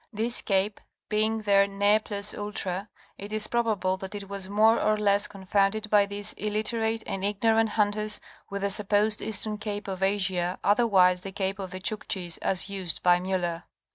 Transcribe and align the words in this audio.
This 0.11 0.41
cape 0.41 0.81
being 1.09 1.43
their 1.43 1.67
ne 1.67 1.99
plus 1.99 2.33
ultra 2.33 2.89
it 3.19 3.31
is 3.31 3.45
probable 3.45 3.97
that 3.97 4.15
it 4.15 4.27
was 4.27 4.49
more 4.49 4.81
or 4.81 4.97
less 4.97 5.27
confounded 5.27 5.91
by 5.91 6.07
these 6.07 6.33
illiterate 6.37 7.03
and 7.05 7.23
ignorant 7.23 7.69
hunters 7.69 8.19
with 8.49 8.63
the 8.63 8.71
supposed 8.71 9.21
eastern 9.21 9.59
Cape 9.59 9.87
of 9.87 10.01
Asia, 10.01 10.57
otherwise 10.63 11.21
the 11.21 11.31
Cape 11.31 11.59
of 11.59 11.69
the 11.69 11.79
Chukchisas 11.79 12.67
used 12.67 13.03
by 13.03 13.19
Miller. 13.19 13.65